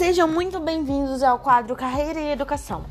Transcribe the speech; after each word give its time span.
Sejam 0.00 0.26
muito 0.26 0.58
bem-vindos 0.58 1.22
ao 1.22 1.40
quadro 1.40 1.76
Carreira 1.76 2.18
e 2.18 2.32
Educação. 2.32 2.86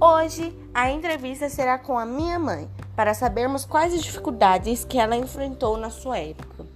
Hoje 0.00 0.52
a 0.74 0.90
entrevista 0.90 1.48
será 1.48 1.78
com 1.78 1.96
a 1.96 2.04
minha 2.04 2.40
mãe 2.40 2.68
para 2.96 3.14
sabermos 3.14 3.64
quais 3.64 3.94
as 3.94 4.02
dificuldades 4.02 4.84
que 4.84 4.98
ela 4.98 5.14
enfrentou 5.14 5.76
na 5.76 5.90
sua 5.90 6.18
época. 6.18 6.66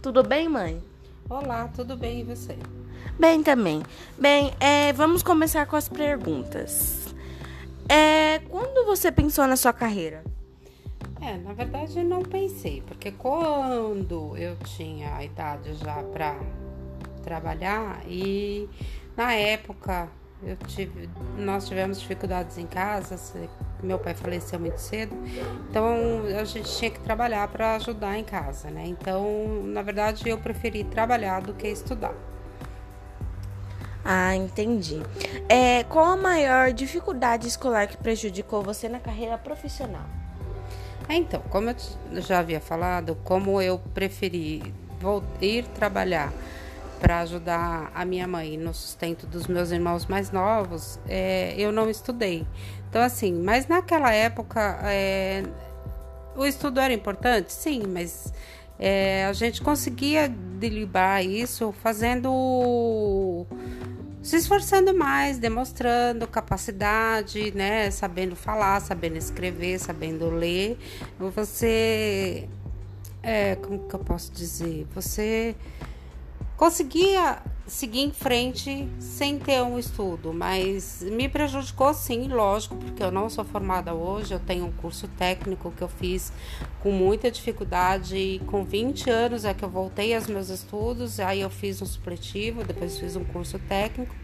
Tudo 0.00 0.22
bem, 0.22 0.48
mãe? 0.48 0.82
Olá, 1.28 1.68
tudo 1.76 1.94
bem 1.94 2.20
e 2.20 2.24
você? 2.24 2.56
Bem 3.20 3.42
também. 3.42 3.82
Bem, 4.16 4.50
é, 4.58 4.94
vamos 4.94 5.22
começar 5.22 5.66
com 5.66 5.76
as 5.76 5.90
perguntas. 5.90 7.14
É, 7.90 8.38
quando 8.48 8.86
você 8.86 9.12
pensou 9.12 9.46
na 9.46 9.56
sua 9.56 9.74
carreira? 9.74 10.24
É, 11.20 11.36
na 11.36 11.52
verdade 11.52 11.98
eu 11.98 12.04
não 12.04 12.22
pensei, 12.22 12.82
porque 12.86 13.12
quando 13.12 14.34
eu 14.38 14.56
tinha 14.64 15.16
a 15.16 15.22
idade 15.22 15.74
já 15.74 16.02
para 16.02 16.34
trabalhar 17.22 18.02
e 18.06 18.68
na 19.16 19.34
época 19.34 20.08
eu 20.44 20.56
tive, 20.66 21.08
nós 21.38 21.68
tivemos 21.68 22.00
dificuldades 22.00 22.58
em 22.58 22.66
casa, 22.66 23.16
meu 23.82 23.98
pai 23.98 24.12
faleceu 24.12 24.58
muito 24.58 24.78
cedo, 24.78 25.14
então 25.70 25.86
a 26.38 26.44
gente 26.44 26.76
tinha 26.76 26.90
que 26.90 26.98
trabalhar 27.00 27.46
para 27.48 27.76
ajudar 27.76 28.18
em 28.18 28.24
casa, 28.24 28.68
né? 28.68 28.84
Então, 28.86 29.62
na 29.64 29.82
verdade, 29.82 30.28
eu 30.28 30.38
preferi 30.38 30.82
trabalhar 30.82 31.42
do 31.42 31.54
que 31.54 31.68
estudar. 31.68 32.14
Ah, 34.04 34.34
entendi. 34.34 35.00
É, 35.48 35.84
qual 35.84 36.06
a 36.06 36.16
maior 36.16 36.72
dificuldade 36.72 37.46
escolar 37.46 37.86
que 37.86 37.96
prejudicou 37.96 38.60
você 38.60 38.88
na 38.88 38.98
carreira 38.98 39.38
profissional? 39.38 40.06
É, 41.08 41.14
então, 41.14 41.40
como 41.50 41.70
eu 41.70 41.76
já 42.20 42.40
havia 42.40 42.60
falado, 42.60 43.16
como 43.22 43.62
eu 43.62 43.78
preferi 43.78 44.74
ir 45.40 45.64
trabalhar 45.66 46.32
para 47.02 47.18
ajudar 47.18 47.90
a 47.92 48.04
minha 48.04 48.28
mãe 48.28 48.56
no 48.56 48.72
sustento 48.72 49.26
dos 49.26 49.48
meus 49.48 49.72
irmãos 49.72 50.06
mais 50.06 50.30
novos, 50.30 51.00
é, 51.08 51.52
eu 51.58 51.72
não 51.72 51.90
estudei. 51.90 52.46
Então, 52.88 53.02
assim, 53.02 53.32
mas 53.42 53.66
naquela 53.66 54.14
época 54.14 54.78
é, 54.84 55.42
o 56.36 56.46
estudo 56.46 56.78
era 56.78 56.94
importante, 56.94 57.52
sim, 57.52 57.82
mas 57.88 58.32
é, 58.78 59.26
a 59.26 59.32
gente 59.32 59.60
conseguia 59.60 60.28
delibar 60.28 61.26
isso 61.26 61.74
fazendo 61.82 63.44
se 64.22 64.36
esforçando 64.36 64.96
mais, 64.96 65.38
demonstrando 65.38 66.28
capacidade, 66.28 67.52
né, 67.56 67.90
sabendo 67.90 68.36
falar, 68.36 68.80
sabendo 68.80 69.16
escrever, 69.16 69.80
sabendo 69.80 70.30
ler, 70.30 70.78
você 71.18 72.48
é, 73.20 73.56
como 73.56 73.88
que 73.88 73.94
eu 73.94 74.00
posso 74.00 74.30
dizer? 74.30 74.86
Você 74.94 75.56
conseguia 76.62 77.42
seguir 77.66 78.02
em 78.02 78.12
frente 78.12 78.88
sem 79.00 79.36
ter 79.36 79.60
um 79.62 79.80
estudo, 79.80 80.32
mas 80.32 81.02
me 81.02 81.28
prejudicou 81.28 81.92
sim, 81.92 82.28
lógico, 82.28 82.76
porque 82.76 83.02
eu 83.02 83.10
não 83.10 83.28
sou 83.28 83.44
formada 83.44 83.92
hoje, 83.92 84.32
eu 84.32 84.38
tenho 84.38 84.66
um 84.66 84.70
curso 84.70 85.08
técnico 85.08 85.72
que 85.72 85.82
eu 85.82 85.88
fiz 85.88 86.32
com 86.80 86.92
muita 86.92 87.32
dificuldade 87.32 88.16
e 88.16 88.38
com 88.46 88.62
20 88.62 89.10
anos 89.10 89.44
é 89.44 89.52
que 89.52 89.64
eu 89.64 89.68
voltei 89.68 90.14
aos 90.14 90.28
meus 90.28 90.50
estudos, 90.50 91.18
aí 91.18 91.40
eu 91.40 91.50
fiz 91.50 91.82
um 91.82 91.86
supletivo, 91.86 92.62
depois 92.62 92.96
fiz 92.96 93.16
um 93.16 93.24
curso 93.24 93.58
técnico. 93.58 94.14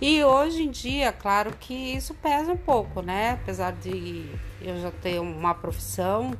E 0.00 0.22
hoje 0.22 0.62
em 0.62 0.70
dia, 0.70 1.10
claro 1.10 1.52
que 1.58 1.74
isso 1.74 2.14
pesa 2.14 2.52
um 2.52 2.56
pouco, 2.56 3.02
né? 3.02 3.32
Apesar 3.32 3.72
de 3.72 4.30
eu 4.62 4.80
já 4.80 4.92
ter 4.92 5.20
uma 5.20 5.54
profissão, 5.54 6.38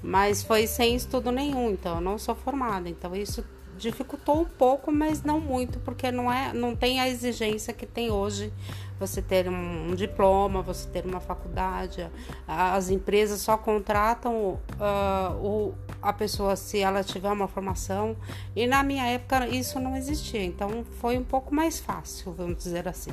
mas 0.00 0.44
foi 0.44 0.68
sem 0.68 0.94
estudo 0.94 1.32
nenhum, 1.32 1.72
então 1.72 1.96
eu 1.96 2.00
não 2.00 2.16
sou 2.16 2.36
formada, 2.36 2.88
então 2.88 3.16
isso 3.16 3.44
dificultou 3.80 4.40
um 4.40 4.44
pouco, 4.44 4.92
mas 4.92 5.22
não 5.22 5.40
muito, 5.40 5.80
porque 5.80 6.12
não 6.12 6.30
é, 6.30 6.52
não 6.52 6.76
tem 6.76 7.00
a 7.00 7.08
exigência 7.08 7.72
que 7.72 7.86
tem 7.86 8.10
hoje 8.10 8.52
você 8.98 9.22
ter 9.22 9.48
um, 9.48 9.90
um 9.90 9.94
diploma, 9.94 10.60
você 10.60 10.86
ter 10.88 11.06
uma 11.06 11.20
faculdade. 11.20 12.08
As 12.46 12.90
empresas 12.90 13.40
só 13.40 13.56
contratam 13.56 14.58
uh, 14.78 15.34
o, 15.42 15.74
a 16.02 16.12
pessoa 16.12 16.54
se 16.54 16.78
ela 16.78 17.02
tiver 17.02 17.32
uma 17.32 17.48
formação. 17.48 18.14
E 18.54 18.66
na 18.66 18.82
minha 18.82 19.06
época 19.06 19.48
isso 19.48 19.80
não 19.80 19.96
existia, 19.96 20.44
então 20.44 20.84
foi 21.00 21.16
um 21.16 21.24
pouco 21.24 21.54
mais 21.54 21.80
fácil, 21.80 22.32
vamos 22.32 22.58
dizer 22.58 22.86
assim. 22.86 23.10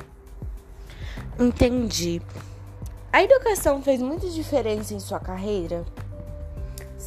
Entendi. 1.38 2.20
A 3.10 3.22
educação 3.22 3.82
fez 3.82 4.02
muita 4.02 4.28
diferença 4.28 4.92
em 4.92 5.00
sua 5.00 5.18
carreira? 5.18 5.84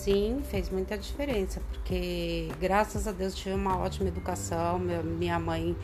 Sim, 0.01 0.41
fez 0.49 0.67
muita 0.71 0.97
diferença, 0.97 1.61
porque 1.69 2.47
graças 2.59 3.07
a 3.07 3.11
Deus 3.11 3.35
tive 3.35 3.53
uma 3.53 3.77
ótima 3.77 4.07
educação. 4.07 4.79
Minha 4.79 5.37
mãe, 5.37 5.77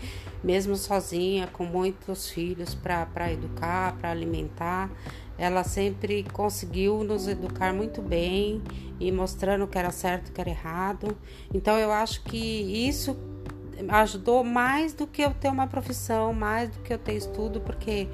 mesmo 0.44 0.76
sozinha, 0.76 1.46
com 1.46 1.64
muitos 1.64 2.28
filhos 2.28 2.74
para 2.74 3.32
educar, 3.32 3.96
para 3.98 4.10
alimentar, 4.10 4.90
ela 5.38 5.64
sempre 5.64 6.24
conseguiu 6.34 7.04
nos 7.04 7.28
educar 7.28 7.72
muito 7.72 8.02
bem 8.02 8.60
e 9.00 9.12
mostrando 9.12 9.66
o 9.66 9.68
que 9.68 9.78
era 9.78 9.92
certo 9.92 10.30
o 10.30 10.32
que 10.32 10.42
era 10.42 10.50
errado. 10.50 11.16
Então 11.54 11.78
eu 11.78 11.92
acho 11.92 12.24
que 12.24 12.88
isso 12.88 13.16
ajudou 13.88 14.44
mais 14.44 14.96
do 14.96 15.06
que 15.06 15.22
eu 15.22 15.32
ter 15.32 15.50
uma 15.50 15.68
profissão, 15.68 16.34
mais 16.34 16.72
do 16.72 16.80
que 16.80 16.92
eu 16.92 16.98
ter 16.98 17.14
estudo, 17.14 17.62
porque 17.62 18.08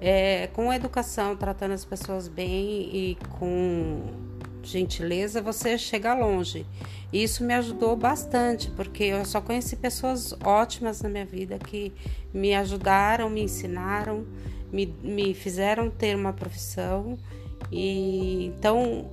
é, 0.00 0.46
com 0.54 0.72
educação, 0.72 1.36
tratando 1.36 1.72
as 1.72 1.84
pessoas 1.84 2.26
bem 2.26 2.88
e 2.90 3.18
com 3.38 4.31
gentileza, 4.62 5.42
você 5.42 5.76
chega 5.76 6.14
longe. 6.14 6.66
Isso 7.12 7.44
me 7.44 7.52
ajudou 7.54 7.94
bastante, 7.96 8.70
porque 8.70 9.04
eu 9.04 9.24
só 9.24 9.40
conheci 9.40 9.76
pessoas 9.76 10.34
ótimas 10.44 11.02
na 11.02 11.08
minha 11.08 11.26
vida 11.26 11.58
que 11.58 11.92
me 12.32 12.54
ajudaram, 12.54 13.28
me 13.28 13.42
ensinaram, 13.42 14.26
me, 14.72 14.86
me 15.02 15.34
fizeram 15.34 15.90
ter 15.90 16.16
uma 16.16 16.32
profissão. 16.32 17.18
E 17.70 18.46
então 18.46 19.10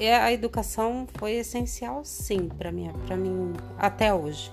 é, 0.00 0.14
a 0.14 0.32
educação 0.32 1.06
foi 1.14 1.32
essencial, 1.32 2.04
sim, 2.04 2.48
para 2.48 2.70
mim, 2.72 2.90
para 3.06 3.16
mim 3.16 3.52
até 3.78 4.12
hoje. 4.12 4.52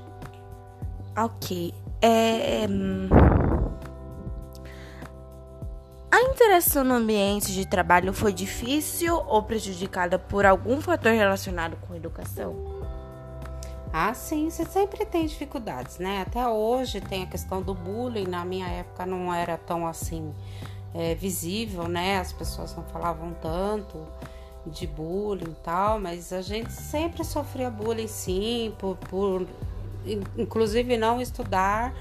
Ok. 1.18 1.74
É, 2.02 2.68
hum, 2.70 3.08
interação 6.32 6.84
no 6.84 6.96
ambiente 6.96 7.54
de 7.54 7.66
trabalho 7.66 8.14
foi 8.14 8.34
difícil 8.34 9.16
ou 9.28 9.44
prejudicada 9.44 10.18
por 10.18 10.46
algum 10.46 10.82
fator 10.82 11.12
relacionado 11.12 11.78
com 11.88 11.96
educação? 11.96 12.56
Ah, 13.92 14.14
sim, 14.14 14.50
você 14.50 14.66
sempre 14.66 15.06
tem 15.06 15.26
dificuldades, 15.28 16.00
né? 16.00 16.24
Até 16.26 16.48
hoje 16.48 17.00
tem 17.00 17.24
a 17.24 17.28
questão 17.28 17.62
do 17.62 17.76
bullying. 17.76 18.26
Na 18.26 18.44
minha 18.44 18.68
época 18.68 19.06
não 19.06 19.32
era 19.32 19.56
tão 19.56 19.86
assim 19.86 20.34
é, 20.94 21.14
visível, 21.14 21.88
né? 21.88 22.20
As 22.20 22.34
pessoas 22.34 22.76
não 22.76 22.84
falavam 22.86 23.36
tanto 23.40 24.04
de 24.66 24.88
bullying 24.88 25.52
e 25.52 25.64
tal, 25.64 26.00
mas 26.00 26.34
a 26.34 26.42
gente 26.42 26.72
sempre 26.72 27.24
sofria 27.24 27.70
bullying, 27.70 28.08
sim, 28.08 28.74
por, 28.80 28.96
por 28.98 29.46
inclusive 30.38 30.98
não 30.98 31.22
estudar 31.22 31.94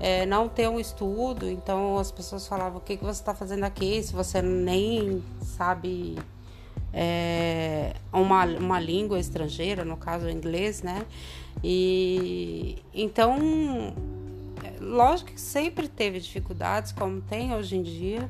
é, 0.00 0.24
não 0.26 0.48
ter 0.48 0.68
um 0.68 0.78
estudo, 0.78 1.48
então 1.48 1.98
as 1.98 2.10
pessoas 2.12 2.46
falavam: 2.46 2.78
o 2.78 2.80
que, 2.80 2.96
que 2.96 3.04
você 3.04 3.20
está 3.20 3.34
fazendo 3.34 3.64
aqui 3.64 4.02
se 4.02 4.12
você 4.12 4.40
nem 4.40 5.22
sabe 5.40 6.16
é, 6.92 7.94
uma, 8.12 8.44
uma 8.44 8.80
língua 8.80 9.18
estrangeira, 9.18 9.84
no 9.84 9.96
caso 9.96 10.26
o 10.26 10.30
inglês, 10.30 10.82
né? 10.82 11.04
E 11.62 12.78
então, 12.94 13.36
lógico 14.80 15.32
que 15.32 15.40
sempre 15.40 15.88
teve 15.88 16.20
dificuldades, 16.20 16.92
como 16.92 17.20
tem 17.20 17.54
hoje 17.54 17.76
em 17.76 17.82
dia, 17.82 18.28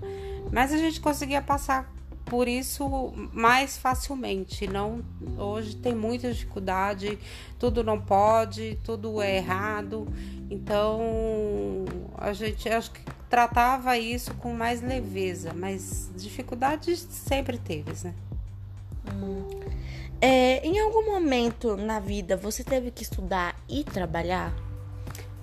mas 0.50 0.73
a 0.73 0.79
gente 0.79 1.00
conseguia 1.00 1.43
passar 1.43 1.93
por 2.28 2.47
isso 2.47 3.12
mais 3.33 3.77
facilmente. 3.78 4.66
Não 4.66 5.03
hoje 5.37 5.77
tem 5.77 5.94
muita 5.94 6.33
dificuldade, 6.33 7.19
tudo 7.58 7.82
não 7.82 8.00
pode, 8.00 8.79
tudo 8.85 9.20
é 9.20 9.37
errado. 9.37 10.06
Então 10.50 11.00
a 12.17 12.32
gente 12.32 12.69
acho 12.69 12.91
que 12.91 13.00
tratava 13.29 13.97
isso 13.99 14.35
com 14.35 14.52
mais 14.52 14.81
leveza, 14.81 15.52
mas 15.55 16.11
dificuldades 16.17 17.00
sempre 17.11 17.58
teve, 17.58 17.93
né? 18.05 18.14
Hum. 19.12 19.47
É, 20.20 20.67
em 20.67 20.81
algum 20.81 21.06
momento 21.06 21.76
na 21.76 22.00
vida 22.00 22.37
você 22.37 22.64
teve 22.64 22.91
que 22.91 23.02
estudar 23.02 23.56
e 23.69 23.85
trabalhar? 23.85 24.52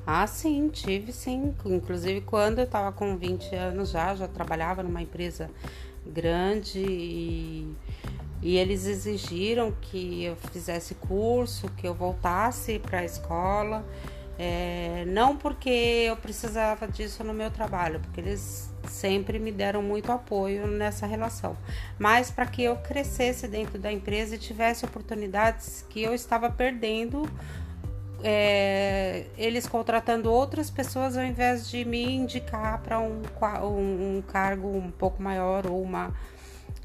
Ah, 0.06 0.27
sim, 0.27 0.69
tive 0.69 1.12
sim. 1.12 1.56
Inclusive 1.65 2.21
quando 2.21 2.59
eu 2.59 2.65
estava 2.65 2.92
com 2.92 3.18
20 3.18 3.56
anos 3.56 3.89
já, 3.89 4.13
já 4.15 4.27
trabalhava 4.27 4.83
numa 4.83 5.01
empresa 5.01 5.50
grande 6.12 6.80
e, 6.80 7.75
e 8.42 8.57
eles 8.57 8.86
exigiram 8.86 9.72
que 9.81 10.24
eu 10.24 10.36
fizesse 10.36 10.96
curso, 10.96 11.69
que 11.78 11.88
eu 11.88 11.94
voltasse 11.94 12.80
para 12.80 13.00
a 13.00 13.06
escola. 13.06 13.86
É, 14.38 15.06
não 15.07 15.38
porque 15.38 15.69
eu 15.69 16.18
precisava 16.18 16.88
disso 16.90 17.24
no 17.24 17.34
meu 17.34 17.50
trabalho, 17.50 18.02
porque 18.02 18.19
eles 18.19 18.69
sempre 18.86 19.40
me 19.40 19.52
deram 19.52 19.81
muito 19.81 20.12
apoio 20.12 20.68
nessa 20.68 21.06
relação, 21.06 21.56
mas 21.98 22.31
para 22.31 22.46
que 22.46 22.62
eu 22.62 22.75
crescesse 22.75 23.48
dentro 23.48 23.80
da 23.80 23.92
empresa 23.92 24.36
e 24.36 24.38
tivesse 24.38 24.84
oportunidades 24.84 25.86
que 25.90 26.04
eu 26.04 26.13
estava 26.13 26.50
perdendo 26.50 27.30
é, 28.27 29.27
eles 29.38 29.68
contratando 29.68 30.31
outras 30.31 30.72
pessoas 30.72 31.16
ao 31.16 31.24
invés 31.24 31.69
de 31.69 31.86
me 31.86 32.04
indicar 32.04 32.81
para 32.81 33.00
um, 33.00 33.22
um, 33.62 34.18
um, 34.18 34.24
cargo 34.24 34.68
um 34.68 34.89
pouco 34.89 35.22
maior 35.22 35.68
ou 35.68 35.80
uma, 35.80 36.12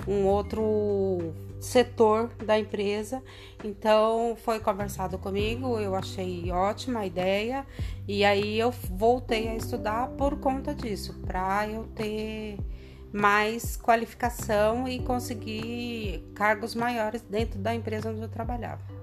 um 0.06 0.26
outro 0.26 1.32
setor 1.58 2.28
da 2.44 2.58
empresa. 2.58 3.22
Então 3.64 4.36
foi 4.44 4.60
conversado 4.60 5.16
comigo, 5.16 5.78
eu 5.78 5.94
achei 5.94 6.52
ótima 6.52 7.00
a 7.00 7.06
ideia 7.06 7.66
e 8.06 8.22
aí 8.22 8.58
eu 8.58 8.70
voltei 8.70 9.48
a 9.48 9.56
estudar 9.56 10.08
por 10.08 10.38
conta 10.40 10.74
disso, 10.74 11.14
para 11.26 11.66
eu 11.66 11.84
ter 11.94 12.58
mais 13.10 13.78
qualificação 13.78 14.86
e 14.86 15.00
conseguir 15.00 16.22
cargos 16.34 16.74
maiores 16.74 17.22
dentro 17.22 17.58
da 17.58 17.74
empresa 17.74 18.10
onde 18.10 18.20
eu 18.20 18.28
trabalhava. 18.28 18.99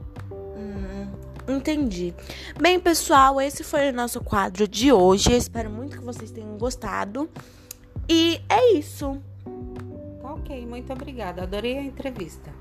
Entendi. 1.47 2.13
Bem, 2.59 2.79
pessoal, 2.79 3.39
esse 3.39 3.63
foi 3.63 3.89
o 3.89 3.93
nosso 3.93 4.21
quadro 4.21 4.67
de 4.67 4.91
hoje. 4.91 5.31
Eu 5.31 5.37
espero 5.37 5.69
muito 5.69 5.97
que 5.97 6.03
vocês 6.03 6.29
tenham 6.29 6.57
gostado. 6.57 7.29
E 8.09 8.41
é 8.49 8.73
isso. 8.73 9.21
Ok, 10.23 10.65
muito 10.65 10.91
obrigada. 10.91 11.43
Adorei 11.43 11.77
a 11.77 11.81
entrevista. 11.81 12.51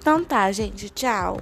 Então 0.00 0.24
tá, 0.24 0.50
gente. 0.52 0.88
Tchau. 0.90 1.36